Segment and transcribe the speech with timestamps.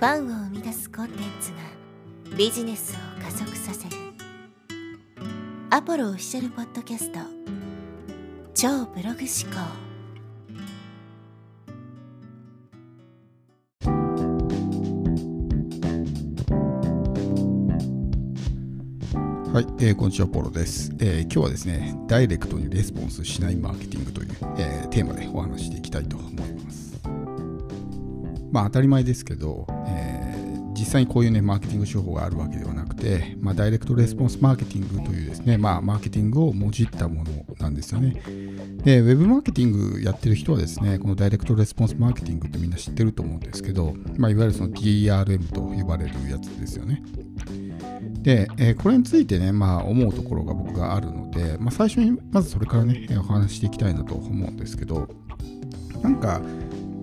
[0.00, 1.58] ファンを生み出すコンテンツが
[2.34, 3.96] ビジネスを加速させる。
[5.68, 7.18] アポロオフィシャルポッドキャスト。
[8.54, 9.60] 超ブログ思考。
[19.52, 26.89] はい、えー、こんにちは、ポロです、えー、今日はですね、ダイレクトにレスポンスしないマーケティングという、えー、テーマでお話していきたいと思います。
[28.50, 38.20] まあ当たり前ですけど、えー、実際にこういうね、マーケティング手法があるわけではなくて、まあ、ダイレクトレスポンスマーケティングというですね、まあ、マーケティングをもじったものなんですよね。
[38.84, 47.02] で、ウェブマーケティングやってる人はですね、このダイレクトレスポンスマーケティングってみんな知ってると思うんですけど、まあ、いわゆるその DRM と呼ばれるやつですよね。
[48.22, 55.08] で、えー、これについてね、まあ、思うところが僕があるので、まあ、最初にまずそれからね、お話していきたいなと思うんですけど、
[56.02, 56.40] なんか、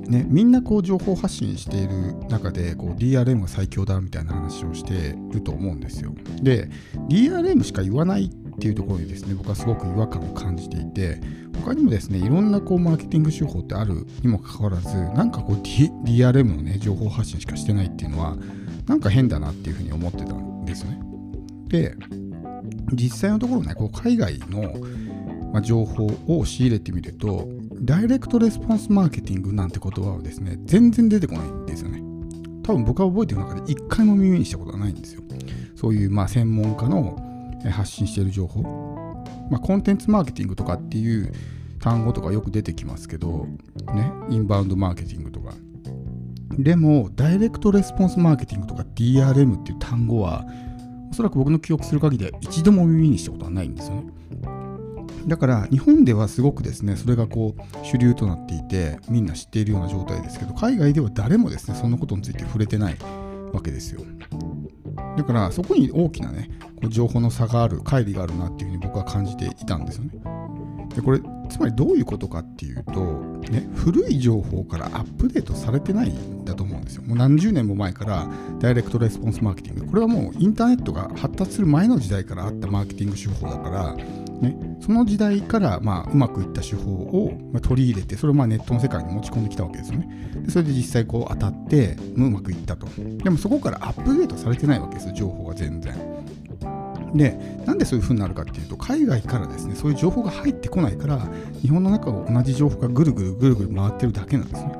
[0.09, 6.13] ね、みんなこう情報発信している中でこう DRM が最強だみたいな話をしてると思うんですよ。
[6.41, 6.69] で、
[7.09, 11.21] DRM しか言わないっていうところにですね、僕はすごく違和感を感じていて、
[11.63, 18.37] 他にもですね、いろんなこうマーケティング手法ってあるにもかかわらず、なんかこう、D、DRM のね、情報発信しかしてないっていうのは、
[18.87, 20.99] なんか変だなっていうふうに思ってたんですよね。
[21.67, 21.95] で、
[22.93, 24.73] 実際のところね、こう海外の、
[25.61, 27.47] 情報を仕入れてみると、
[27.81, 32.01] ダイレクトレスポンスマーケティングなんて言葉はですね、全然出てこないんですよね。
[32.63, 35.21] 多分僕が覚えてる中で一回も耳にしたことはないんですよ。
[35.75, 37.15] そういうまあ専門家の
[37.71, 38.63] 発信している情報。
[39.49, 41.31] まあ、コンテンツマーケティングとかっていう
[41.79, 43.47] 単語とかよく出てきますけど、
[43.93, 45.53] ね、インバウンドマーケティングとか。
[46.57, 50.45] でも、ダイレクトレスポンスマーケティングとか DRM っていう単語は、
[51.09, 54.07] おそらく僕の記憶する限りでは一度も耳にしたことはないんですよね。
[55.27, 62.97] だから日本ではすごくですねそれがこう主流となっていてみんな知っているような状態ですけど海外では誰もですねそんなことについて触れてない
[63.51, 64.01] わけですよ。
[65.17, 66.49] だからそこに大きなね
[66.81, 70.11] こう情報の差がある乖離があるなっていうふうに僕は感じていたんですよね。
[70.95, 73.01] でこれつまりどういうことかっていうと、
[73.51, 77.03] ね、古い情報からアップデートされてないんだと思うんですよ。
[77.03, 78.27] もう何十年も前から
[78.59, 79.85] ダイレクトレスポンスマーケティング。
[79.87, 83.95] これはもうインターネットが発達する前の時代からあったマーケティング手法だから、
[84.41, 90.31] ね、その時代から、まあ、うまくいった手法を、取り入れて、それをまあネットの世界に持ち込んできたわけですよね。
[90.45, 92.87] でそれで実際こう当たって、うまくいったと。
[93.23, 96.16] でもそこからアップデートされてないわけですよ、情報が全然。
[97.17, 101.27] で、なんでそういう風になるかっていうと、海外からですね、そういう情報が入ってこないから、
[101.61, 104.71] 日本の中を同じ情報がぐるぐるぐるぐる回ってるだけなんですね。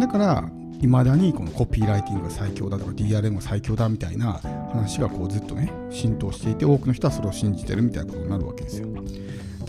[0.00, 0.48] だから、
[0.80, 4.40] いまだにこのコピーライティングが最強だとか DRM が最強だみたいな
[4.72, 8.88] 話がこうずっとね浸透していて多くの人はそれを信じてるみたいなことになるわけですよ。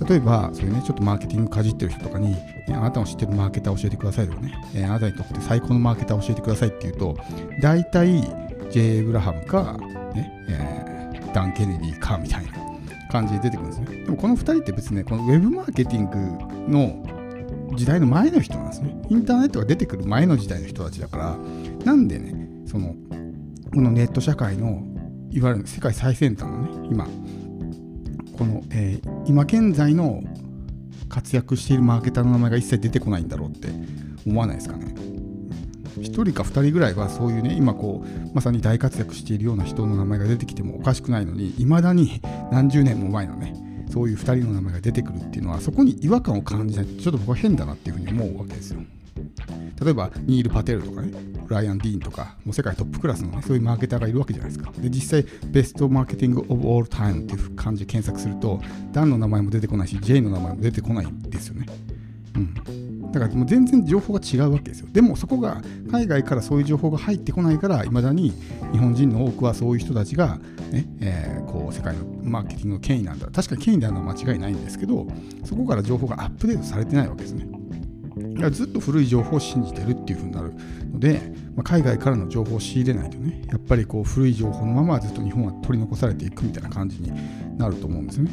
[0.07, 7.15] 例えば、そういうね、ちょっとマーケティングかじってる人とかに、ね、あなたの知ってるマーケター教えてくださいとかね、えー、あなたにとって最高のマーケター教えてくださいっていうと、
[7.61, 8.21] 大体、
[8.71, 8.97] J.
[8.97, 9.77] エブラハムか、
[10.13, 10.92] ね、えー、
[11.33, 12.51] ダン・ケネディかみたいな
[13.11, 14.03] 感じで出てくるんですね。
[14.05, 17.03] でもこの2人って別にね、このウェブマーケティングの
[17.75, 18.95] 時代の前の人なんですね。
[19.09, 21.37] インターネットが出てくる前の時代の人たちだから、
[21.85, 22.95] なんでね、その、
[23.73, 24.83] このネット社会の、
[25.31, 27.07] いわゆる世界最先端のね、今、
[28.37, 30.23] この、えー、今現在の
[31.09, 33.69] 活躍しているマーケターの名前が一切出てこないんだろうって
[34.25, 34.93] 思わないですかね。
[35.97, 42.21] 1人か2人ぐらいはそういうね今こうまさに大活躍しているような人の名前が出てきてもおかしくないのにいまだに
[42.51, 46.85] 何十年も前のねそういう2人の名前が出てくるっていうのはそこに違和感を感じない。
[46.87, 48.81] とちょっと僕は変だなっていうふうに思うわけですよ。
[49.83, 51.11] 例えばニール・パテルとかね
[51.47, 54.71] ライアン・ディーンとかもう世界トップクラスの、ね、そういうマーケターがいるわけじゃないですか。
[54.79, 58.59] で実際ベストマーケティング・オブ・オール・タイムっていう感じで検索すると
[58.91, 61.67] ダンの名前も出てこないし J の名前も出てこないんですよね。
[62.35, 62.82] うん。
[63.13, 64.87] だからもう全然情報が違うわけですよ。
[64.91, 68.33] でもそこが海外からそういう情報が入ってこないからいまだに
[68.71, 70.39] 日本人の多くはそういう人たちが
[70.71, 73.27] ね、えー、こう世界のマーケティングの権威なんだ。
[73.27, 75.07] 確かに権威であるのは間違いないんですけど
[75.45, 77.47] そこから情報がアップデートされてないわけですね。
[78.51, 80.53] ずっと古い情報を信じてるっていう風になる
[80.91, 87.11] ので、まあ、海外からの情報を仕入れないとねやっぱりこう古い情報のままずっと日本は取り残されていくみたいな感じに
[87.57, 88.31] なると思うんですよね。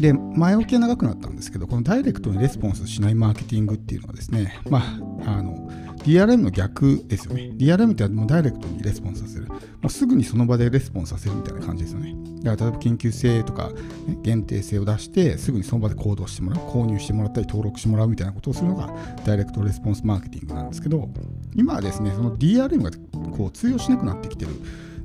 [0.00, 4.78] で前置きは長くなったんですけどこのダイレクトにレスポンスしないマーケティングっていうのはですねま
[5.26, 5.70] ああの
[6.06, 7.50] DRM の逆ですよね。
[7.56, 9.46] DRM ってもうダイレクトにレスポンスさせる。
[9.46, 12.14] もうすぐにその場でレスポンスさせるみたいな感じですよね。
[12.44, 13.72] だから例えば緊急性とか、
[14.06, 18.94] ね、限定性を出して、すぐにその場で行動してもらう、購入してもらったり登録してもらうみたいなことをするのが
[19.24, 21.08] ダイレクトレスポンスマーケティングなんですけど、
[21.56, 22.90] 今はですね、その DRM が
[23.36, 24.52] こう通用しなくなってきてる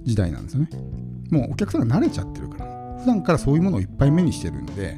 [0.04, 0.70] 時代なんですよね。
[1.32, 2.71] もうお客さんが慣れちゃってるから。
[3.02, 4.98] 普段からそういうものをいっぱい目にしてるんで、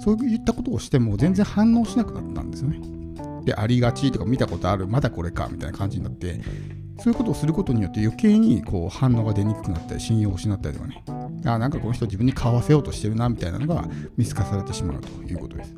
[0.00, 2.80] そういったことをしても全然反応しなくなったんですよね。
[3.44, 6.40] でありがちとか見たことあるまだこれかみたいな感じになって
[6.98, 11.04] そういうことをすることによって余計にこう反応が出にくくなったり信用を失ったりとかね。
[11.46, 13.86] あなんかこの人自分に買わせようとしてるなみたいなのが
[14.16, 15.74] 見透かされてしまうということです。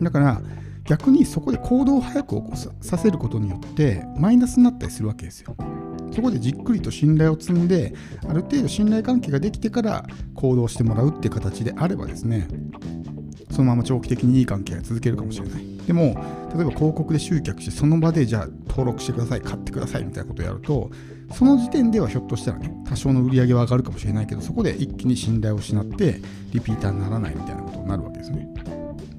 [0.00, 0.42] だから
[0.84, 5.56] 逆にそこで行動を早く起こさせることによってマイナスになったりするわけですよ。
[6.16, 7.92] そこでじっくりと信頼を積んで
[8.26, 12.48] ある程度信頼関係ができてから行動してもらうって形であればですね
[13.50, 15.76] そのまま長期的にいい関係が続けるかもしれない。
[15.86, 16.02] でも、
[16.54, 20.90] 例えば広告で集客して、その場でじゃあ登録してください、買ってくださいみたいなことをやると、
[21.32, 26.20] その時点ではひょっとしたらね、多少の売り上げは上がるかもしれないけど、そこで一気に信頼を失って、
[26.52, 28.48] リピーターにならないみたいなことになるわけですね。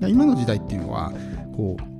[0.07, 1.11] 今の時代っていうのは、
[1.55, 1.96] こう、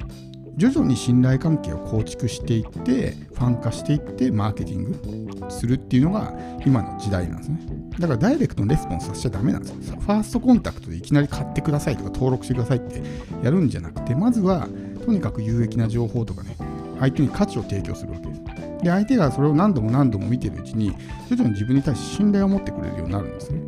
[0.58, 6.34] 徐々に信頼関係を構築していってファン化していってマーケティングするっていうのが
[6.66, 7.60] 今の時代なんですね。
[8.00, 9.98] だからダイレクトのレスポンスさせちゃダメなんですよ。
[10.00, 13.02] ファーストコンタクトでいきなり買ってくださいとか登録してくださいって
[13.44, 14.68] やるんじゃなくてまずは
[15.06, 16.58] とにかく有益な情報とかね
[17.00, 18.42] 相手に価値を提供するわけです。
[18.84, 20.92] で相手がそれを何度も何度も見てるうちに
[21.30, 23.62] 徐々に自分に対して信頼を持ってくれるようになるんですね。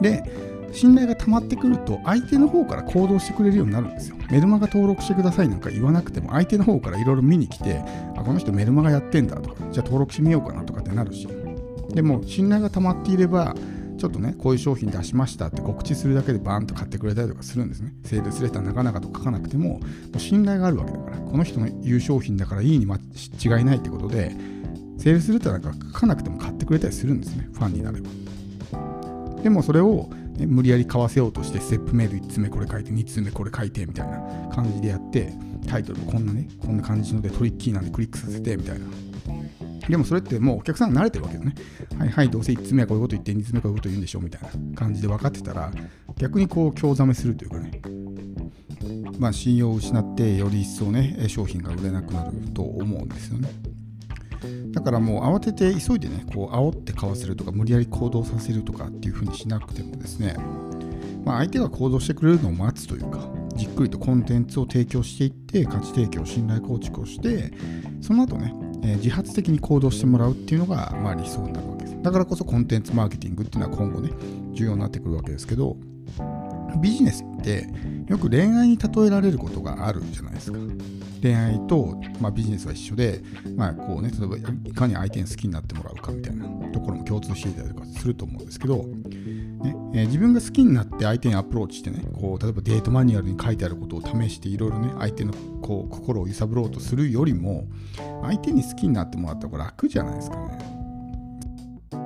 [0.00, 4.16] で信頼が溜まってくると相手の方から行動してくれるようになるんですよ。
[4.30, 7.82] メルマガ登録してくださいなんか言わなくても相手の方からいろいろ見に来て
[8.16, 11.28] あこの人メルマガやってんだとかじゃあ登録してみようかなとかってなるし
[11.90, 13.54] でも信頼が溜まっていれば
[13.98, 17.94] ちょっとねこういう商品出しましたって告知するだけでバーンと買ってくれたりとかするんですね。
[18.04, 19.80] セールスレターなかなかと書かなくてもも
[20.14, 24.32] う信頼があるわけだからこの人の言う商品だからいいに間違いないってことで
[24.98, 28.10] セールスレターなんか書かなくても買ってくれたりするんですねファンになれば。
[29.42, 34.20] でもそれをね、無理やり買わせようとしてステップメール1つ目これ書いて2つ目これ書いてみたいな
[34.54, 35.32] 感じでやって
[35.66, 38.86] タイトルもこんなねこんな感じのでトリッキーなんでクリックさせてみたいな。
[39.88, 41.54] でもそれってもうお客さん慣れてるわけですね。
[41.98, 45.72] はいはいどうせ1つ目はこういうこと言って2つ目はこういうこと言うんでしょみたいな感じで分かってたら
[46.16, 47.80] 逆にこう興ざめするというかね。
[49.18, 53.48] まあ信用を失ってより一層ね商品が売れなくなると思うんですよね。
[54.76, 60.36] だからもう慌てて急いでね、こう煽って買わせるとか、無理やり行動させるとかっていう風にしなくてもですね、
[61.24, 67.52] まあ、相手が行動してくれるのを待つというか、じっくりとコンテンツを提供していって、価値提供、信頼構築をして、
[68.02, 68.52] その後ね、
[68.82, 72.02] えー、自発的に行動してもらうっていうのが、まあ、理想になるわけです。
[72.02, 74.10] だからこそコンテンツマーケティングっていうのは今後ね、
[74.52, 75.78] 重要になってくるわけですけど、
[76.80, 77.68] ビジネスって
[78.08, 80.58] よく恋愛に例えられることがあるじゃないですか。
[81.22, 83.20] 恋愛と、まあ、ビジネスは一緒で、
[83.56, 88.84] まあこうね、例えばいかに相手に好きになってもらうかみたいなところも共通していたりとかすると思うんですけど、ね
[89.94, 95.32] えー、自分が好きになって相手にアプローチしてね、こう例えばデートマニュアルに書いてあることを試していろいろね、相手の
[95.62, 97.66] こう心を揺さぶろうとするよりも、
[98.22, 100.75] 相手に好きになってもらった方が楽じゃないですかね。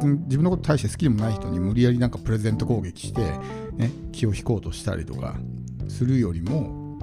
[0.07, 3.21] 自分のこと大して好きでもない人に無理やりなんかプレゼント攻撃して、
[3.75, 5.37] ね、気を引こうとしたりとか
[5.89, 6.99] するよりも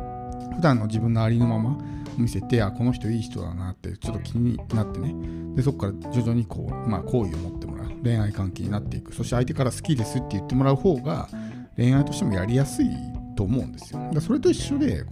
[0.56, 1.78] 普段の自分のありのまま
[2.18, 5.14] 見せてあこの人いい人だなってちょっと気になってね。
[5.56, 7.88] でそこから徐々にこう、まあ、好意を持ってもらう。
[8.04, 9.14] 恋愛関係になっていく。
[9.14, 11.30] そして相手から好きですって言ってもらう方が
[11.76, 12.88] 恋愛としてもやりやすい
[13.38, 14.10] と思うんですよ。
[14.12, 15.12] だそれと一緒でこ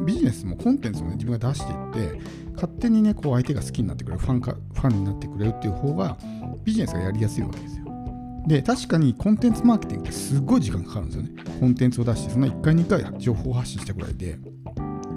[0.00, 2.20] うビジネスもコンテンツを、ね、自分が出していって
[2.54, 6.16] 勝手にねこう相手が好きになってくれるファンかファンになってくれるっていう方が
[6.64, 7.84] ビジネスがやりやすいわけですよ。
[8.46, 11.30] で確かにコンテンツマーケティングってすごい時間かかるんですよね。
[11.60, 14.38] コンテンツを出してその1回2回情報発信したぐらいで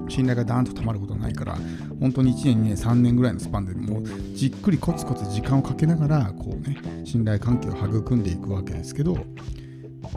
[0.09, 1.57] 信頼がダーンと溜まることないから
[1.99, 4.03] 本当に1年2年3年ぐらいのスパンでもう
[4.33, 9.17] じっくりコツコツ時間をかけながらこうね信頼関係を育んでいくわけですけど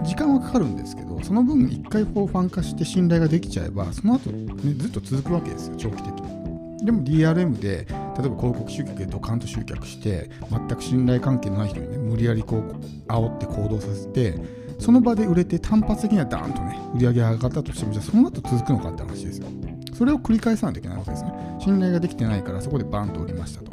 [0.02, 6.84] 時間はかかるんですけどその分1回フォーファン化して信頼ができちゃえばその後、ね、ずっと続くわけですよ長期的に。
[6.84, 14.34] でも DRM で例えば広告集客でドカンと集客して全く信頼関係のない人にね無理やりこう煽って行動させて
[14.78, 19.46] その場で売れて単発的にはダーンとね売り上げ上がったとしてもじゃあその後続くのかって話ですよ。
[19.92, 21.32] それを繰り返さないといけないわけですね。
[21.60, 23.70] 信頼ができてないからそこでバンと売りましたと。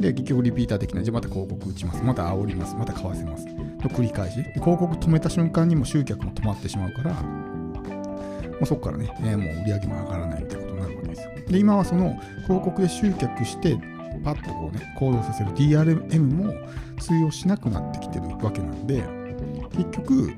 [0.00, 1.02] で、結局リピーターできな。
[1.02, 2.02] じゃあまた広告打ちます。
[2.04, 2.76] また煽ります。
[2.76, 3.46] また買わせます。
[3.78, 4.36] と繰り返し。
[4.36, 11.30] で広告止めた瞬間にも集客も止まってしまうから、もうそこからね、えー、もう売り上げも上がらないみたいなことになるわけですよ。
[11.48, 13.78] で、今はその広告で集客して、
[14.24, 16.52] パッとこうね、行動させる DRM も
[16.98, 19.04] 通用しなくなってきてるわけなんで、
[19.70, 20.32] 結局、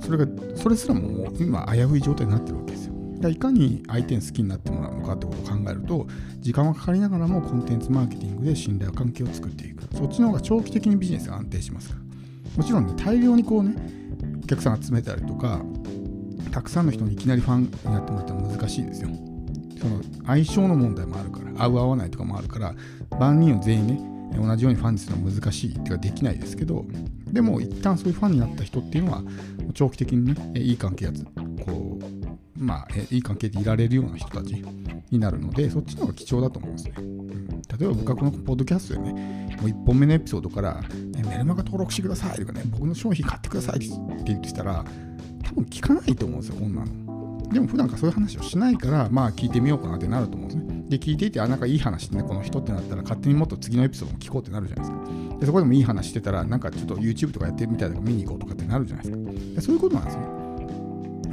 [0.00, 2.96] それが、それすらももう今危うい状態になってるわけですよ。
[3.28, 6.06] いかに相手に好きになってもらうのかってことを考えると
[6.40, 12.05] 時間はかかりながらもコンテンツマーケティングで信頼関係を作っていくそっちの方が長期的にビジネスが安定しますから
[12.56, 13.74] もちろんね大量にこうね
[14.42, 15.62] お客さん集めたりとか
[16.50, 19.08] たくさんの人にいきなりファンになってもらったら難しいですよ
[19.80, 22.74] その相性の問題もあるから合う合わないとかもあるから
[23.18, 26.84] 万人を全員ね同じようにファンにするのは難しいっていうかできないですけど
[27.26, 29.22] でも一旦そういうファンになった人っていうのは
[29.74, 31.24] 長期的にねいい関係やつ
[31.64, 32.26] こう
[32.58, 34.54] まあ、いい関係でいられるような人たち
[35.10, 36.94] になるので、そっちの方が貴重だと思うんですね。
[37.78, 43.86] 例えば僕はこのポッドキャストでね、もう1本目のエピソードから、ね、メルマガ登録してくださいとかね、僕の商品買ってくださいって
[44.24, 44.84] 言ってたら、
[45.44, 47.48] 多分聞かないと思うんですよ、こんなの。
[47.52, 50.84] でも普段からそういう話をしないから、まあ聞いてみようかなってなると思うんですね。
[50.88, 55.38] で、聞いていて、あ、なんかいい話ね、この人ってなったら、勝手にもっと次のエピソードも聞こうってなるじゃないですか。
[55.40, 59.32] で、そこでもいい話してたら、なんかちょっと YouTube とかやってるみたいだか見に行こうとかってなるじゃないですか。
[59.56, 60.35] でそういうことなんですね。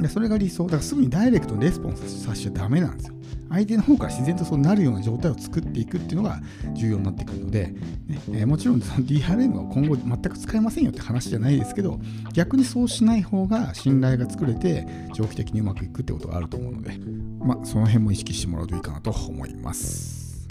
[0.00, 0.64] でそれが理想。
[0.64, 3.14] だからすぐにダイレクトにレスポンスさせちゃダメなんですよ。
[3.50, 6.40] 相手の方から自然とそうなるような状態を作っていくっていうのが
[6.74, 12.00] 重要になってくるので、ねえー、もちろんその DRM は今後全く使えませんよって話じゃないですけど、
[12.32, 16.98] 逆にそうしない方が信頼が作れて長期的にうまくいくってことがあると思うので、
[17.40, 20.48] まあ、その辺も意識してもらうといいかなと思います。